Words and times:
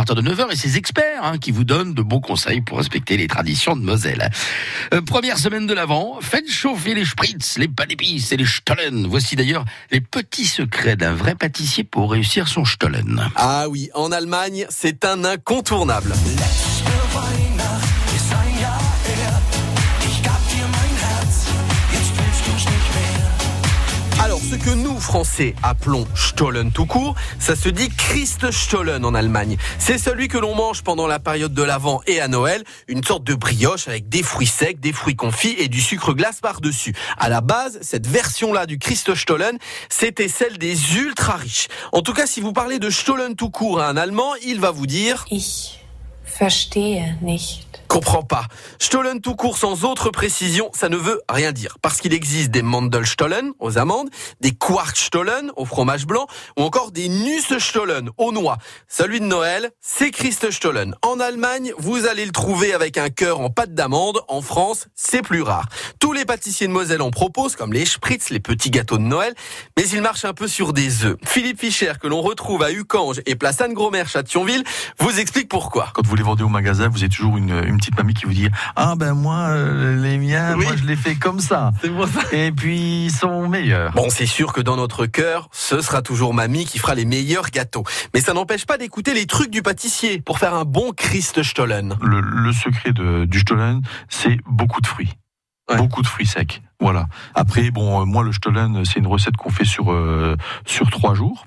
partir 0.00 0.14
de 0.14 0.22
9h 0.22 0.50
et 0.50 0.56
ses 0.56 0.78
experts 0.78 1.22
hein, 1.22 1.36
qui 1.36 1.50
vous 1.50 1.64
donnent 1.64 1.92
de 1.92 2.00
bons 2.00 2.20
conseils 2.20 2.62
pour 2.62 2.78
respecter 2.78 3.18
les 3.18 3.26
traditions 3.26 3.76
de 3.76 3.82
Moselle. 3.82 4.30
Euh, 4.94 5.02
première 5.02 5.36
semaine 5.36 5.66
de 5.66 5.74
l'Avent, 5.74 6.20
faites 6.22 6.50
chauffer 6.50 6.94
les 6.94 7.04
spritz, 7.04 7.58
les 7.58 7.66
d'épices 7.66 8.32
et 8.32 8.38
les 8.38 8.46
stollen. 8.46 9.06
Voici 9.06 9.36
d'ailleurs 9.36 9.66
les 9.90 10.00
petits 10.00 10.46
secrets 10.46 10.96
d'un 10.96 11.12
vrai 11.12 11.34
pâtissier 11.34 11.84
pour 11.84 12.12
réussir 12.12 12.48
son 12.48 12.64
stollen. 12.64 13.28
Ah 13.36 13.66
oui, 13.68 13.90
en 13.92 14.10
Allemagne, 14.10 14.64
c'est 14.70 15.04
un 15.04 15.22
incontournable. 15.22 16.14
Que 24.60 24.70
nous, 24.70 25.00
Français, 25.00 25.54
appelons 25.62 26.06
Stollen 26.14 26.70
tout 26.72 26.86
court, 26.86 27.14
ça 27.38 27.56
se 27.56 27.68
dit 27.68 27.88
Christstollen 27.88 29.04
en 29.04 29.14
Allemagne. 29.14 29.56
C'est 29.78 29.98
celui 29.98 30.28
que 30.28 30.38
l'on 30.38 30.54
mange 30.54 30.82
pendant 30.82 31.06
la 31.06 31.18
période 31.18 31.54
de 31.54 31.62
l'Avent 31.62 32.02
et 32.06 32.20
à 32.20 32.28
Noël, 32.28 32.64
une 32.88 33.02
sorte 33.02 33.24
de 33.24 33.34
brioche 33.34 33.88
avec 33.88 34.08
des 34.08 34.22
fruits 34.22 34.46
secs, 34.46 34.78
des 34.78 34.92
fruits 34.92 35.16
confits 35.16 35.54
et 35.58 35.68
du 35.68 35.80
sucre 35.80 36.12
glace 36.12 36.40
par-dessus. 36.40 36.94
À 37.16 37.28
la 37.28 37.40
base, 37.40 37.78
cette 37.80 38.06
version-là 38.06 38.66
du 38.66 38.78
Christstollen, 38.78 39.58
c'était 39.88 40.28
celle 40.28 40.58
des 40.58 40.96
ultra 40.96 41.34
riches. 41.34 41.68
En 41.92 42.02
tout 42.02 42.12
cas, 42.12 42.26
si 42.26 42.40
vous 42.40 42.52
parlez 42.52 42.78
de 42.78 42.90
Stollen 42.90 43.36
tout 43.36 43.50
court 43.50 43.80
à 43.80 43.88
un 43.88 43.96
Allemand, 43.96 44.34
il 44.44 44.60
va 44.60 44.70
vous 44.70 44.86
dire... 44.86 45.26
verstehe 46.38 47.16
nicht. 47.22 47.82
Comprends 47.90 48.22
pas. 48.22 48.44
Stollen 48.78 49.20
tout 49.20 49.34
court 49.34 49.58
sans 49.58 49.84
autre 49.84 50.10
précision, 50.10 50.70
ça 50.72 50.88
ne 50.88 50.96
veut 50.96 51.20
rien 51.28 51.50
dire. 51.50 51.76
Parce 51.82 52.00
qu'il 52.00 52.14
existe 52.14 52.52
des 52.52 52.62
Mandelstollen 52.62 53.50
aux 53.58 53.78
amandes, 53.78 54.08
des 54.40 54.52
Quarkstollen 54.52 55.50
au 55.56 55.64
fromage 55.64 56.06
blanc, 56.06 56.28
ou 56.56 56.62
encore 56.62 56.92
des 56.92 57.08
Nussstollen 57.08 58.10
aux 58.16 58.30
noix. 58.30 58.58
Celui 58.86 59.18
de 59.18 59.24
Noël, 59.24 59.70
c'est 59.80 60.12
Christstollen. 60.12 60.94
En 61.02 61.18
Allemagne, 61.18 61.72
vous 61.78 62.06
allez 62.06 62.24
le 62.24 62.30
trouver 62.30 62.74
avec 62.74 62.96
un 62.96 63.10
cœur 63.10 63.40
en 63.40 63.50
pâte 63.50 63.74
d'amande. 63.74 64.20
En 64.28 64.40
France, 64.40 64.86
c'est 64.94 65.22
plus 65.22 65.42
rare. 65.42 65.68
Tous 65.98 66.12
les 66.12 66.24
pâtissiers 66.24 66.68
de 66.68 66.72
Moselle 66.72 67.02
en 67.02 67.10
proposent, 67.10 67.56
comme 67.56 67.72
les 67.72 67.84
Spritz, 67.84 68.30
les 68.30 68.38
petits 68.38 68.70
gâteaux 68.70 68.98
de 68.98 69.02
Noël, 69.02 69.34
mais 69.76 69.88
ils 69.88 70.00
marchent 70.00 70.24
un 70.24 70.32
peu 70.32 70.46
sur 70.46 70.72
des 70.72 71.04
œufs. 71.04 71.16
Philippe 71.24 71.58
Fischer, 71.58 71.94
que 72.00 72.06
l'on 72.06 72.22
retrouve 72.22 72.62
à 72.62 72.70
Ucange 72.70 73.20
et 73.26 73.34
place 73.34 73.60
Anne-Gromer, 73.60 74.04
Châtillonville, 74.06 74.62
vous 75.00 75.18
explique 75.18 75.48
pourquoi. 75.48 75.90
Quand 75.92 76.06
vous 76.06 76.19
les 76.20 76.24
vendez 76.26 76.42
au 76.42 76.50
magasin, 76.50 76.88
vous 76.88 76.98
avez 76.98 77.08
toujours 77.08 77.38
une, 77.38 77.64
une 77.64 77.78
petite 77.78 77.96
mamie 77.96 78.12
qui 78.12 78.26
vous 78.26 78.34
dit 78.34 78.48
ah 78.76 78.92
ben 78.94 79.14
moi 79.14 79.48
euh, 79.48 79.96
les 80.02 80.18
miens 80.18 80.54
Oui. 80.58 80.66
moi 80.66 80.76
je 80.76 80.84
les 80.84 80.94
fais 80.96 81.14
comme 81.14 81.40
ça 81.40 81.72
C'est 81.80 81.88
pour 81.88 82.06
ça. 82.06 82.20
et 82.32 82.52
puis 82.52 83.06
ils 83.06 83.10
sont 83.10 83.48
meilleurs 83.48 83.92
Bon, 83.92 84.10
c'est 84.10 84.26
sûr 84.26 84.52
que 84.52 84.60
dans 84.60 84.76
notre 84.76 85.06
cœur, 85.06 85.48
ce 85.50 85.80
sera 85.80 86.02
toujours 86.02 86.34
mamie 86.34 86.66
qui 86.66 86.78
fera 86.78 86.94
les 86.94 87.06
meilleurs 87.06 87.48
gâteaux. 87.50 87.84
Mais 88.12 88.20
ça 88.20 88.34
n'empêche 88.34 88.66
pas 88.66 88.76
d'écouter 88.76 89.14
les 89.14 89.24
trucs 89.24 89.50
du 89.50 89.62
pâtissier 89.62 90.20
pour 90.20 90.38
faire 90.38 90.52
un 90.54 90.66
bon 90.66 90.92
Christstollen. 90.94 91.96
le, 92.02 92.20
le 92.20 92.52
secret 92.52 92.92
de, 92.92 93.24
du 93.24 93.38
Stollen 93.40 93.80
c'est 94.10 94.36
beaucoup 94.46 94.82
de 94.82 94.86
fruits 94.86 95.14
Ouais. 95.70 95.76
beaucoup 95.76 96.02
de 96.02 96.06
fruits 96.08 96.26
secs 96.26 96.60
voilà 96.80 97.06
après 97.36 97.70
bon 97.70 98.02
euh, 98.02 98.04
moi 98.04 98.24
le 98.24 98.32
Stollen 98.32 98.84
c'est 98.84 98.98
une 98.98 99.06
recette 99.06 99.36
qu'on 99.36 99.50
fait 99.50 99.64
sur 99.64 99.92
euh, 99.92 100.36
sur 100.66 100.90
trois 100.90 101.14
jours 101.14 101.46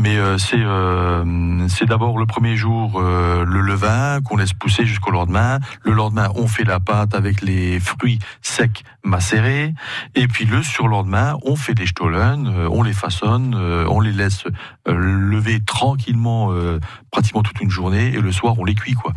mais 0.00 0.16
euh, 0.16 0.38
c'est 0.38 0.56
euh, 0.60 1.66
c'est 1.68 1.86
d'abord 1.86 2.18
le 2.18 2.26
premier 2.26 2.56
jour 2.56 3.00
euh, 3.00 3.44
le 3.44 3.60
levain 3.60 4.20
qu'on 4.22 4.36
laisse 4.36 4.52
pousser 4.52 4.84
jusqu'au 4.86 5.10
lendemain. 5.10 5.58
Le 5.82 5.92
lendemain, 5.92 6.28
on 6.34 6.46
fait 6.46 6.64
la 6.64 6.80
pâte 6.80 7.14
avec 7.14 7.42
les 7.42 7.78
fruits 7.80 8.18
secs 8.42 8.82
macérés. 9.04 9.74
Et 10.14 10.28
puis 10.28 10.44
le 10.44 10.62
surlendemain, 10.62 11.36
on 11.44 11.56
fait 11.56 11.74
des 11.74 11.86
stollen, 11.86 12.46
euh, 12.46 12.68
on 12.70 12.82
les 12.82 12.92
façonne, 12.92 13.54
euh, 13.56 13.86
on 13.88 14.00
les 14.00 14.12
laisse 14.12 14.44
euh, 14.88 14.94
lever 14.94 15.60
tranquillement 15.60 16.52
euh, 16.52 16.78
pratiquement 17.10 17.42
toute 17.42 17.60
une 17.60 17.70
journée. 17.70 18.08
Et 18.14 18.20
le 18.20 18.32
soir, 18.32 18.54
on 18.58 18.64
les 18.64 18.74
cuit 18.74 18.94
quoi, 18.94 19.12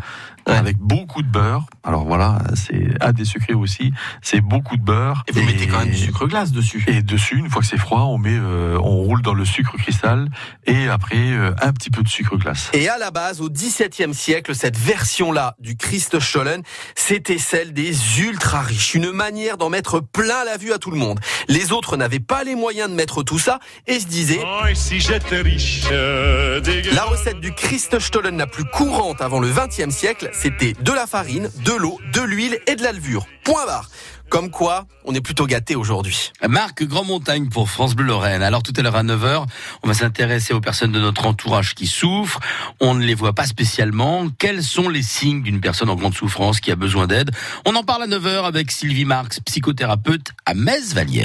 Ouais. 0.47 0.55
avec 0.55 0.77
beaucoup 0.79 1.21
de 1.21 1.27
beurre. 1.27 1.67
Alors 1.83 2.03
voilà, 2.03 2.39
c'est 2.55 2.95
un 2.99 3.11
des 3.11 3.25
secrets 3.25 3.53
aussi. 3.53 3.93
C'est 4.23 4.41
beaucoup 4.41 4.75
de 4.75 4.81
beurre. 4.81 5.23
Et 5.27 5.33
vous 5.33 5.43
mettez 5.45 5.67
quand 5.67 5.77
même 5.77 5.89
du 5.89 5.95
sucre 5.97 6.25
glace 6.25 6.51
dessus. 6.51 6.83
Et 6.87 7.03
dessus, 7.03 7.37
une 7.37 7.47
fois 7.47 7.61
que 7.61 7.67
c'est 7.67 7.77
froid, 7.77 8.05
on 8.05 8.17
met, 8.17 8.33
euh, 8.35 8.75
on 8.79 9.03
roule 9.03 9.21
dans 9.21 9.35
le 9.35 9.45
sucre 9.45 9.77
cristal 9.77 10.29
et 10.65 10.70
après 10.89 11.17
euh, 11.17 11.53
un 11.61 11.73
petit 11.73 11.89
peu 11.89 12.01
de 12.03 12.07
sucre 12.07 12.37
glace. 12.37 12.69
Et 12.73 12.87
à 12.87 12.97
la 12.97 13.11
base, 13.11 13.41
au 13.41 13.49
XVIIe 13.49 14.13
siècle, 14.13 14.55
cette 14.55 14.77
version-là 14.77 15.55
du 15.59 15.75
Christstollen, 15.75 16.63
c'était 16.95 17.37
celle 17.37 17.73
des 17.73 18.19
ultra 18.19 18.61
riches. 18.61 18.95
Une 18.95 19.11
manière 19.11 19.57
d'en 19.57 19.69
mettre 19.69 19.99
plein 19.99 20.43
la 20.45 20.57
vue 20.57 20.73
à 20.73 20.77
tout 20.77 20.91
le 20.91 20.97
monde. 20.97 21.19
Les 21.47 21.71
autres 21.71 21.97
n'avaient 21.97 22.19
pas 22.19 22.43
les 22.43 22.55
moyens 22.55 22.89
de 22.89 22.95
mettre 22.95 23.23
tout 23.23 23.39
ça 23.39 23.59
et 23.87 23.99
se 23.99 24.07
disaient 24.07 24.41
Oh, 24.43 24.65
et 24.67 24.75
si 24.75 24.99
j'étais 24.99 25.41
riche, 25.41 25.83
euh. 25.91 26.61
La 26.93 27.03
recette 27.03 27.39
du 27.39 27.53
Christstollen 27.53 28.37
la 28.37 28.47
plus 28.47 28.65
courante 28.65 29.21
avant 29.21 29.39
le 29.39 29.49
XXe 29.49 29.93
siècle, 29.93 30.29
c'était 30.33 30.73
de 30.73 30.91
la 30.91 31.07
farine, 31.07 31.49
de 31.65 31.73
l'eau, 31.73 31.99
de 32.13 32.21
l'huile 32.21 32.59
et 32.67 32.75
de 32.75 32.83
la 32.83 32.91
levure. 32.91 33.25
Point 33.43 33.65
barre. 33.65 33.89
Comme 34.31 34.49
quoi, 34.49 34.85
on 35.03 35.13
est 35.13 35.19
plutôt 35.19 35.45
gâté 35.45 35.75
aujourd'hui. 35.75 36.31
Marc 36.47 36.83
Grand 36.85 37.03
Montagne 37.03 37.49
pour 37.49 37.69
France 37.69 37.95
Bleu 37.95 38.05
Lorraine. 38.05 38.41
Alors 38.41 38.63
tout 38.63 38.71
à 38.77 38.81
l'heure 38.81 38.95
à 38.95 39.03
9h, 39.03 39.45
on 39.83 39.87
va 39.89 39.93
s'intéresser 39.93 40.53
aux 40.53 40.61
personnes 40.61 40.93
de 40.93 41.01
notre 41.01 41.25
entourage 41.25 41.75
qui 41.75 41.85
souffrent. 41.85 42.39
On 42.79 42.93
ne 42.93 43.03
les 43.03 43.13
voit 43.13 43.33
pas 43.33 43.45
spécialement. 43.45 44.29
Quels 44.37 44.63
sont 44.63 44.87
les 44.87 45.03
signes 45.03 45.41
d'une 45.43 45.59
personne 45.59 45.89
en 45.89 45.95
grande 45.95 46.13
souffrance 46.13 46.61
qui 46.61 46.71
a 46.71 46.77
besoin 46.77 47.07
d'aide? 47.07 47.31
On 47.65 47.75
en 47.75 47.83
parle 47.83 48.03
à 48.03 48.07
9h 48.07 48.45
avec 48.45 48.71
Sylvie 48.71 49.03
Marx, 49.03 49.41
psychothérapeute 49.41 50.27
à 50.45 50.53
Metz-Vallière. 50.53 51.19